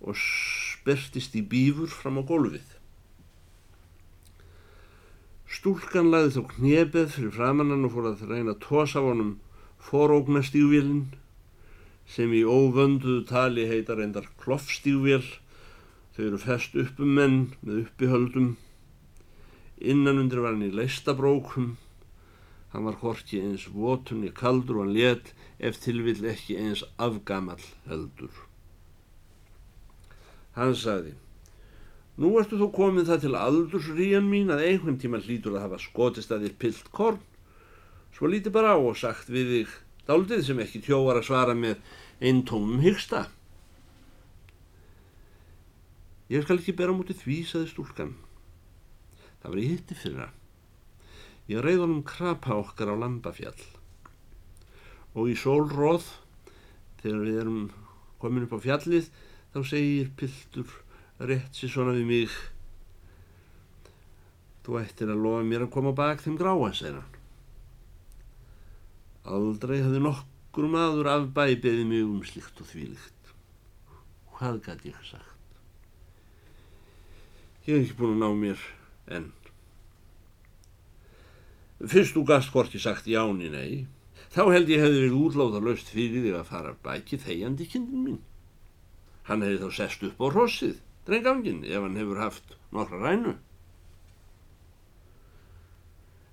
og 0.01 0.19
spertist 0.21 1.37
í 1.37 1.45
bífur 1.45 1.93
fram 1.93 2.21
á 2.21 2.23
gólfið. 2.25 2.80
Stúlkan 5.61 6.07
laði 6.09 6.31
þó 6.33 6.45
knebið 6.55 7.11
fyrir 7.13 7.33
framannan 7.35 7.83
og 7.85 7.91
fór 7.93 8.07
að 8.09 8.21
reyna 8.31 8.55
að 8.55 8.63
tósa 8.65 9.03
á 9.05 9.05
honum 9.05 9.35
forógnastígvélinn 9.85 11.03
sem 12.09 12.33
í 12.33 12.41
óvönduðu 12.49 13.27
tali 13.29 13.67
heitar 13.69 14.01
endar 14.01 14.31
kloffstígvél 14.41 15.21
þau 16.17 16.23
eru 16.31 16.41
fest 16.47 16.81
uppum 16.81 17.13
menn 17.19 17.37
með 17.61 17.83
uppihöldum. 17.83 18.49
Innan 19.85 20.25
undir 20.25 20.41
var 20.41 20.57
hann 20.57 20.65
í 20.65 20.73
leistabrókum. 20.73 21.75
Hann 22.73 22.89
var 22.89 22.97
horki 23.05 23.45
eins 23.45 23.69
votunni 23.69 24.33
kaldur 24.33 24.81
og 24.81 24.87
hann 24.87 24.97
let 24.97 25.35
ef 25.61 25.77
tilvill 25.85 26.25
ekki 26.33 26.57
eins 26.57 26.89
afgamall 26.97 27.69
heldur. 27.91 28.33
Hann 30.57 30.73
sagði 30.73 31.19
nú 32.21 32.35
ertu 32.39 32.61
þó 32.61 32.69
komið 32.77 33.11
það 33.11 33.25
til 33.25 33.35
aldursríjan 33.41 34.29
mín 34.29 34.53
að 34.53 34.67
einhvern 34.69 35.01
tíma 35.01 35.23
hlítur 35.25 35.57
að 35.57 35.67
hafa 35.67 35.83
skotist 35.83 36.33
að 36.35 36.47
þér 36.47 36.57
pilt 36.61 36.91
korn 36.93 37.21
Svo 38.21 38.29
líti 38.29 38.51
bara 38.53 38.75
á 38.75 38.79
og 38.79 38.99
sagt 39.01 39.31
við 39.33 39.53
þig 39.55 39.77
daldið 40.05 40.43
sem 40.45 40.59
ekki 40.61 40.83
tjóvar 40.85 41.21
að 41.21 41.29
svara 41.31 41.55
með 41.57 41.79
einn 42.21 42.43
tómum 42.45 42.83
hyggsta. 42.85 43.29
Ég 46.31 46.45
skal 46.45 46.59
ekki 46.61 46.75
bera 46.77 46.95
mútið 46.95 47.23
því, 47.23 47.39
saði 47.49 47.71
stúlkan. 47.71 48.13
Það 49.41 49.49
var 49.49 49.63
í 49.63 49.69
hitti 49.71 49.97
fyrra. 49.97 50.29
Ég 51.49 51.65
reyð 51.65 51.85
honum 51.87 52.05
krapa 52.07 52.59
okkar 52.61 52.93
á 52.93 53.01
Lambafjall 53.01 53.57
og 55.17 55.33
í 55.33 55.35
sólróð 55.35 56.05
þegar 57.01 57.25
við 57.25 57.41
erum 57.41 57.63
komin 58.21 58.45
upp 58.45 58.53
á 58.55 58.65
fjallið 58.69 59.09
þá 59.57 59.59
segir 59.67 60.13
Piltur 60.21 60.77
rétt 61.21 61.57
sér 61.57 61.73
svona 61.73 61.93
við 61.99 62.09
mig 62.09 62.41
Þú 64.65 64.77
ættir 64.81 65.09
að 65.11 65.23
lofa 65.25 65.45
mér 65.49 65.65
að 65.65 65.73
koma 65.75 65.91
bak 65.97 66.21
þeim 66.23 66.37
gráa, 66.39 66.69
segir 66.77 66.99
hann. 66.99 67.17
Aldrei 69.25 69.81
hafði 69.81 70.03
nokkur 70.05 70.69
maður 70.71 71.09
afbæpiði 71.15 71.87
mig 71.89 72.05
um 72.05 72.21
slikt 72.29 72.61
og 72.61 72.69
þvílikt. 72.69 73.33
Hvað 74.37 74.61
gæti 74.67 74.93
ég 74.93 75.01
sagt? 75.09 75.57
Ég 77.67 77.77
hef 77.77 77.87
ekki 77.87 77.97
búin 77.99 78.15
að 78.17 78.23
ná 78.23 78.39
mér 78.43 78.67
enn. 79.17 79.31
Fyrst 81.81 82.17
þú 82.17 82.27
gast 82.29 82.53
hvorki 82.53 82.81
sagt 82.81 83.09
jáni 83.09 83.49
nei, 83.53 83.87
þá 84.33 84.45
held 84.53 84.69
ég 84.69 84.85
hefði 84.85 85.03
verið 85.07 85.19
útláða 85.25 85.65
löst 85.65 85.89
fyrir 85.93 86.27
þig 86.27 86.37
að 86.37 86.49
fara 86.53 86.77
bæki 86.85 87.19
þegjandi 87.21 87.69
kindin 87.73 88.05
mín. 88.05 88.23
Hann 89.29 89.45
hefði 89.45 89.65
þá 89.65 89.77
sest 89.79 90.05
upp 90.09 90.21
á 90.21 90.27
rossið, 90.37 90.77
drengangin, 91.11 91.65
ef 91.67 91.83
hann 91.85 91.99
hefur 91.99 92.23
haft 92.23 92.57
nokkra 92.73 93.03
rænu. 93.03 93.37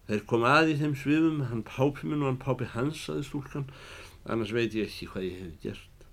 Þeir 0.07 0.23
kom 0.29 0.45
að 0.47 0.71
í 0.71 0.77
þeim 0.79 0.95
svifum, 0.95 1.43
hann 1.49 1.65
pápi 1.67 2.07
minn 2.07 2.23
og 2.23 2.29
hann 2.31 2.39
pápi 2.39 2.69
hans, 2.71 3.01
saði 3.09 3.25
stúlkan, 3.27 3.67
annars 4.23 4.53
veit 4.55 4.75
ég 4.77 4.87
ekki 4.87 5.09
hvað 5.11 5.25
ég 5.27 5.41
hef 5.41 5.57
gert. 5.65 6.05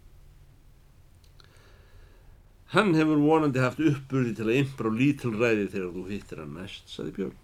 Hann 2.75 2.91
hefur 2.99 3.21
vonandi 3.23 3.63
haft 3.63 3.79
uppburði 3.79 4.35
til 4.35 4.49
að 4.49 4.57
ymbra 4.65 4.91
og 4.91 4.99
lítilræði 4.99 5.71
þegar 5.71 5.93
þú 5.95 6.05
hittir 6.09 6.41
hann 6.43 6.55
mest, 6.57 6.89
saði 6.91 7.15
Björn. 7.21 7.37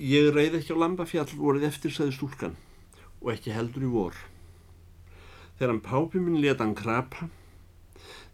Ég 0.00 0.30
reyði 0.32 0.62
ekki 0.62 0.72
á 0.72 0.80
Lambafjall 0.80 1.28
vorið 1.36 1.68
eftir, 1.68 1.92
saði 1.92 2.16
stúlkan, 2.16 2.56
og 3.20 3.34
ekki 3.34 3.52
heldur 3.52 3.84
í 3.84 3.92
vor. 3.92 4.16
Þegar 5.54 5.72
hann 5.72 5.84
pápi 5.86 6.20
minn 6.22 6.40
leta 6.42 6.64
hann 6.64 6.74
krapa, 6.78 7.28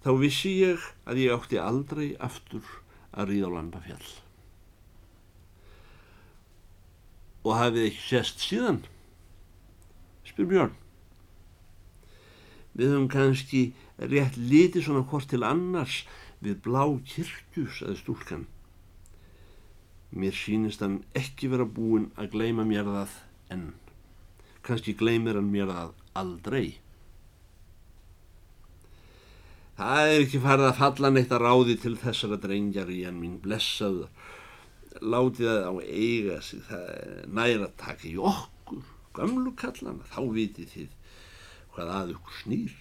þá 0.01 0.11
vissi 0.23 0.55
ég 0.63 0.85
að 1.05 1.21
ég 1.25 1.35
átti 1.37 1.61
aldrei 1.61 2.15
aftur 2.17 2.65
að 3.13 3.35
ríða 3.35 3.51
á 3.53 3.55
Lambafjall. 3.57 4.11
Og 7.45 7.57
hafið 7.57 7.89
ekki 7.91 8.07
sest 8.07 8.45
síðan? 8.45 8.81
Spyr 10.29 10.49
Björn. 10.49 10.75
Við 12.77 12.93
höfum 12.95 13.09
kannski 13.13 13.63
rétt 13.99 14.37
litið 14.39 14.87
svona 14.87 15.05
hvort 15.11 15.29
til 15.29 15.43
annars 15.45 16.05
við 16.41 16.61
blá 16.65 16.85
kirkju, 17.13 17.67
saði 17.69 17.97
stúlkan. 18.01 18.47
Mér 20.11 20.35
sínist 20.35 20.81
hann 20.83 21.03
ekki 21.15 21.51
vera 21.53 21.67
búin 21.69 22.09
að 22.19 22.33
gleima 22.35 22.65
mér 22.67 22.89
það 22.89 23.17
en 23.55 23.67
kannski 24.67 24.97
gleimir 24.97 25.37
hann 25.39 25.51
mér 25.53 25.71
það 25.71 25.93
aldrei. 26.23 26.79
Það 29.81 30.11
er 30.13 30.23
ekki 30.27 30.39
farið 30.45 30.67
að 30.67 30.77
falla 30.77 31.11
neitt 31.15 31.31
að 31.33 31.43
ráði 31.47 31.75
til 31.81 31.95
þessara 31.97 32.37
drengjar 32.43 32.91
í 32.93 32.99
hann 33.07 33.17
mín 33.17 33.39
blessaður. 33.41 34.11
Látið 35.01 35.47
það 35.49 35.69
á 35.73 35.75
eiga 35.89 36.37
sig, 36.45 36.61
það 36.69 36.83
er 36.91 37.31
næra 37.39 37.69
að 37.71 37.79
taka 37.81 38.09
í 38.11 38.13
okkur, 38.31 38.83
gamlu 39.17 39.55
kallana, 39.57 40.05
þá 40.13 40.21
vitið 40.37 40.75
þið 40.75 41.17
hvað 41.73 41.95
að 41.97 42.13
ykkur 42.13 42.37
snýr. 42.43 42.77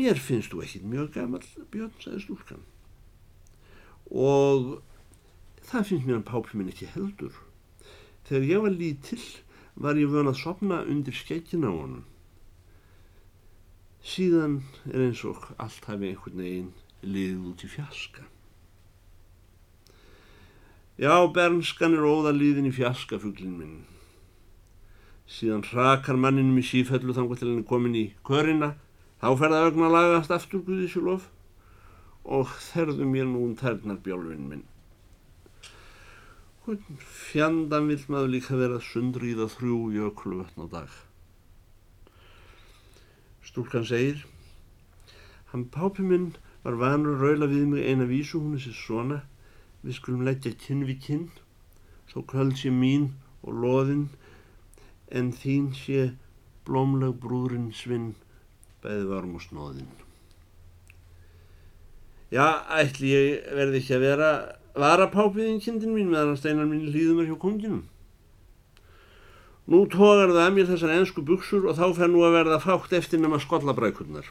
Mér 0.00 0.24
finnst 0.24 0.54
þú 0.54 0.64
ekkit 0.64 0.88
mjög 0.94 1.12
gammal, 1.18 1.44
Björn, 1.74 1.92
sagði 2.00 2.24
stúlkan 2.24 2.64
og 4.06 4.80
það 5.66 5.88
finnst 5.90 6.06
mér 6.06 6.20
að 6.22 6.28
pápi 6.30 6.56
minn 6.56 6.72
ekki 6.72 6.88
heldur. 6.94 7.36
Þegar 8.26 8.50
ég 8.50 8.64
var 8.64 8.76
lítill 8.80 9.24
var 9.76 9.98
ég 10.00 10.10
vön 10.10 10.30
að 10.30 10.40
sopna 10.40 10.84
undir 10.86 11.14
skeikin 11.14 11.66
á 11.66 11.70
honum. 11.70 12.04
Síðan 14.06 14.60
er 14.92 15.08
eins 15.08 15.24
og 15.26 15.48
allt 15.58 15.86
hafi 15.90 16.12
einhvern 16.12 16.38
veginn 16.38 16.72
liðið 17.02 17.46
út 17.50 17.64
í 17.66 17.70
fjaska. 17.72 18.26
Já, 20.96 21.12
bernskan 21.34 21.96
er 21.96 22.06
óða 22.06 22.30
liðin 22.32 22.70
í 22.70 22.74
fjaska, 22.76 23.18
fugglin 23.20 23.56
minn. 23.58 23.80
Síðan 25.26 25.64
rakar 25.74 26.16
manninum 26.22 26.60
í 26.60 26.64
sífellu 26.64 27.16
þannig 27.16 27.40
til 27.40 27.50
henni 27.50 27.66
komin 27.66 27.98
í 27.98 28.04
körina, 28.24 28.76
þá 29.18 29.28
fer 29.40 29.52
það 29.56 29.66
augna 29.66 29.88
að 29.88 29.96
lagast 29.96 30.36
aftur, 30.38 30.62
Guðísjúlof 30.68 31.26
og 32.38 32.54
þerðu 32.70 33.10
mér 33.10 33.26
nú 33.30 33.42
um 33.48 33.58
tærnarbjálfin 33.58 34.46
minn. 34.52 34.64
Hvern 36.62 37.02
fjandan 37.26 37.90
vil 37.90 38.00
maður 38.10 38.32
líka 38.32 38.58
vera 38.58 38.80
sundrýða 38.82 39.50
þrjú 39.52 39.82
jökulvötn 39.98 40.62
á 40.62 40.66
dag. 40.78 40.96
Stúlkan 43.46 43.86
segir, 43.86 44.24
hann 45.52 45.68
pápi 45.70 46.02
minn 46.02 46.32
var 46.64 46.78
vanur 46.80 47.14
að 47.14 47.22
raula 47.22 47.46
við 47.50 47.66
mig 47.70 47.86
eina 47.86 48.08
vísu, 48.10 48.40
hún 48.42 48.56
er 48.58 48.64
sér 48.64 48.74
svona, 48.74 49.18
við 49.84 49.98
skulum 50.00 50.24
leggja 50.26 50.50
kinn 50.58 50.82
við 50.88 50.98
kinn, 51.04 51.26
svo 52.10 52.24
kvöld 52.26 52.58
sé 52.58 52.72
mín 52.74 53.12
og 53.46 53.60
loðinn, 53.62 54.08
en 55.14 55.30
þín 55.30 55.70
sé 55.78 56.08
blómleg 56.66 57.14
brúðrin 57.22 57.70
svinn, 57.70 58.14
bæði 58.82 59.06
varm 59.12 59.38
og 59.38 59.46
snóðinn. 59.46 59.94
Já, 62.34 62.66
ætli 62.82 63.12
ég 63.14 63.52
verði 63.54 63.78
ekki 63.78 63.94
að 63.94 64.08
vera 64.08 64.30
varapápiðin 64.74 65.62
kindin 65.62 65.94
mín 65.94 66.10
meðan 66.10 66.34
steinar 66.40 66.66
mín 66.66 66.88
hlýðum 66.90 67.22
er 67.22 67.30
hjá 67.30 67.38
konginum. 67.38 67.84
Nú 69.66 69.82
tógar 69.90 70.30
það 70.30 70.44
að 70.44 70.52
mér 70.54 70.68
þessar 70.70 70.92
ennsku 70.94 71.22
buksur 71.26 71.64
og 71.66 71.78
þá 71.78 71.86
fer 71.96 72.10
nú 72.12 72.22
að 72.22 72.36
verða 72.38 72.60
fátt 72.62 72.92
eftir 72.94 73.18
nema 73.18 73.40
skollabrækurnar. 73.42 74.28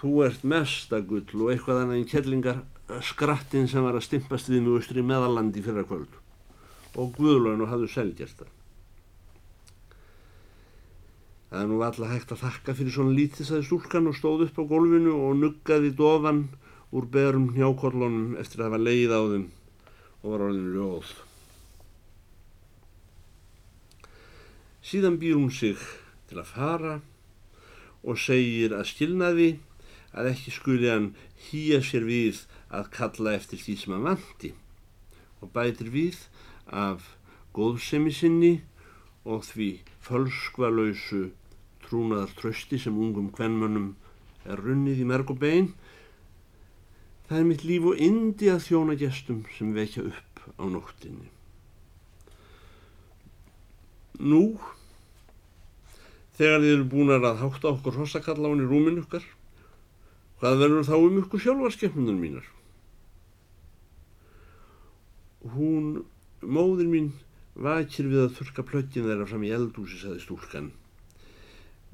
Þú 0.00 0.10
ert 0.26 0.44
mestagull 0.44 1.24
og 1.40 1.48
eitthvað 1.52 1.82
annað 1.82 2.00
en 2.00 2.08
kellingar 2.10 2.60
skrattin 3.04 3.68
sem 3.68 3.84
var 3.84 3.96
að 3.96 4.06
stimpast 4.08 4.50
við 4.50 4.64
mjög 4.66 4.80
austri 4.80 5.04
meðalandi 5.06 5.62
fyrra 5.64 5.84
kvöld 5.88 6.18
og 6.98 7.12
guðlun 7.16 7.62
og 7.64 7.70
hafðu 7.70 7.88
selgjast 7.92 8.42
það. 8.42 8.50
Það 11.50 11.62
er 11.62 11.70
nú 11.70 11.80
alltaf 11.82 12.12
hægt 12.12 12.34
að 12.34 12.42
þakka 12.44 12.76
fyrir 12.78 12.94
svona 12.94 13.16
lítið 13.16 13.48
sæði 13.48 13.64
stúlkan 13.66 14.10
og 14.10 14.18
stóð 14.18 14.44
upp 14.46 14.60
á 14.60 14.64
gólfinu 14.70 15.16
og 15.16 15.40
nuggaði 15.40 15.94
dofan 15.98 16.44
úr 16.94 17.08
berum 17.10 17.48
hjákollunum 17.56 18.36
eftir 18.42 18.62
að 18.62 18.70
hafa 18.70 18.84
leið 18.84 19.16
á 19.16 19.20
þeim 19.32 19.48
og 20.20 20.30
var 20.34 20.46
orðin 20.50 20.70
ljóð. 20.76 21.10
Síðan 24.80 25.18
býr 25.20 25.36
hún 25.36 25.50
sig 25.52 25.76
til 26.30 26.40
að 26.40 26.52
fara 26.54 26.94
og 28.00 28.16
segir 28.20 28.72
að 28.72 28.88
skilnaði 28.92 29.50
að 30.16 30.30
ekki 30.32 30.54
skuli 30.54 30.88
hann 30.90 31.12
hýja 31.50 31.80
sér 31.84 32.06
við 32.08 32.44
að 32.72 32.90
kalla 32.94 33.34
eftir 33.36 33.60
því 33.60 33.76
sem 33.80 33.94
hann 33.94 34.08
vanti 34.08 34.52
og 35.40 35.52
bætir 35.54 35.90
við 35.92 36.18
af 36.66 37.14
góðsemi 37.56 38.12
sinni 38.14 38.54
og 39.24 39.44
því 39.44 39.70
fölskvalausu 40.06 41.28
trúnaðar 41.84 42.32
trösti 42.38 42.78
sem 42.80 42.96
ungum 42.96 43.28
kvennmönnum 43.34 43.92
er 44.46 44.62
runnið 44.64 45.02
í 45.02 45.08
merg 45.08 45.32
og 45.34 45.40
bein. 45.42 45.72
Það 47.28 47.40
er 47.40 47.50
mitt 47.50 47.66
líf 47.66 47.90
og 47.90 48.00
indi 48.00 48.48
að 48.52 48.64
þjóna 48.68 48.96
gestum 49.00 49.44
sem 49.56 49.74
vekja 49.76 50.06
upp 50.08 50.44
á 50.56 50.64
nóttinni. 50.70 51.28
Nú, 54.20 54.58
þegar 56.36 56.60
þið 56.60 56.72
eru 56.74 56.88
búin 56.92 57.12
að 57.14 57.28
hátta 57.40 57.70
okkur 57.72 57.96
hossakalláin 58.02 58.60
í 58.60 58.68
rúminu 58.68 59.04
okkar, 59.06 59.24
hvað 60.40 60.60
verður 60.60 60.88
þá 60.90 60.96
um 60.98 61.20
ykkur 61.22 61.44
sjálfarskefnunum 61.46 62.20
mínar? 62.20 62.50
Hún, 65.54 66.02
móður 66.44 66.90
mín, 66.92 67.10
vakir 67.56 68.10
við 68.12 68.26
að 68.26 68.36
þurka 68.36 68.66
plöggin 68.68 69.08
þeirra 69.08 69.28
fram 69.30 69.48
í 69.48 69.54
eldúsi, 69.56 70.02
saði 70.02 70.20
stúlkan. 70.20 70.70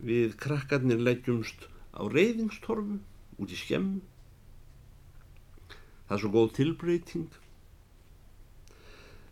Við 0.02 0.34
krakkarnir 0.42 0.98
leggjumst 0.98 1.68
á 1.94 2.02
reyðingstorfu 2.10 2.98
út 3.38 3.54
í 3.54 3.58
skemmu. 3.58 4.02
Það 6.06 6.16
er 6.16 6.22
svo 6.22 6.30
góð 6.34 6.52
tilbreyting. 6.58 7.30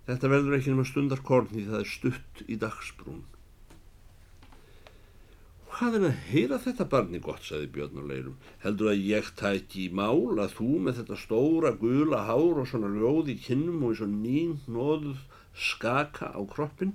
Þetta 0.05 0.31
verður 0.33 0.59
ekki 0.59 0.73
nema 0.75 0.85
stundarkorn 0.89 1.53
því 1.53 1.63
það 1.71 1.81
er 1.81 1.91
stutt 1.91 2.43
í 2.45 2.59
dagsbrún. 2.61 3.23
Hvað 5.75 5.97
er 5.99 6.05
að 6.07 6.19
heyra 6.29 6.59
þetta 6.63 6.85
barni 6.87 7.19
gott, 7.19 7.43
sagði 7.43 7.71
Björn 7.75 7.99
á 7.99 8.05
leirum. 8.07 8.35
Heldur 8.63 8.93
að 8.93 9.07
ég 9.09 9.31
tæki 9.41 9.89
í 9.89 9.95
mál 9.99 10.37
að 10.39 10.53
þú 10.61 10.69
með 10.85 11.01
þetta 11.01 11.17
stóra 11.19 11.73
gula 11.81 12.21
hár 12.29 12.61
og 12.63 12.69
svona 12.71 12.93
ljóð 12.93 13.33
í 13.33 13.39
kinnum 13.43 13.83
og 13.83 13.97
í 13.97 13.99
svona 13.99 14.21
nýn 14.21 14.53
nóðuð 14.71 15.25
skaka 15.65 16.31
á 16.31 16.41
kroppin 16.53 16.95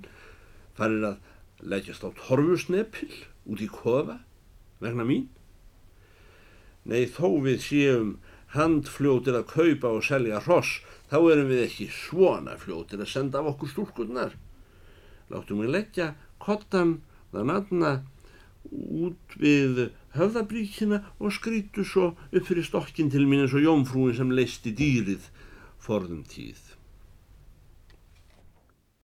farir 0.78 1.04
að 1.10 1.68
leggjast 1.74 2.06
á 2.08 2.10
torfusnepil 2.22 3.12
út 3.52 3.60
í 3.60 3.68
kofa 3.68 4.20
vegna 4.80 5.04
mín? 5.04 5.28
Nei, 6.88 7.04
þó 7.04 7.36
við 7.44 7.60
séum 7.66 8.14
handfljótir 8.54 9.36
að 9.38 9.48
kaupa 9.52 9.92
og 9.96 10.04
selja 10.06 10.40
hross, 10.44 10.80
þá 11.10 11.18
erum 11.32 11.50
við 11.50 11.64
ekki 11.66 11.90
svona 11.94 12.56
fljótir 12.60 13.02
að 13.02 13.12
senda 13.12 13.40
af 13.40 13.52
okkur 13.54 13.72
stúrkurnar. 13.72 14.34
Láttum 15.30 15.62
við 15.62 15.74
leggja 15.76 16.14
kottan 16.42 16.98
það 17.30 17.46
nanna 17.52 17.92
út 18.70 19.36
við 19.40 19.86
höfðabríkina 20.16 21.02
og 21.18 21.34
skrítu 21.34 21.84
svo 21.86 22.12
upp 22.12 22.48
fyrir 22.48 22.66
stokkin 22.66 23.10
til 23.12 23.26
mín 23.26 23.44
eins 23.44 23.54
og 23.56 23.64
jómfrúin 23.64 24.16
sem 24.18 24.34
leisti 24.34 24.74
dýrið 24.76 25.30
forðum 25.80 26.26
tíð. 26.28 26.69